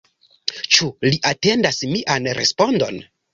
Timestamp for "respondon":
2.41-2.99